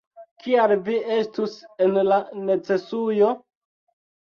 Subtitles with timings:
[0.45, 1.53] Kial vi estus
[1.87, 2.19] en la
[2.49, 3.31] necesujo?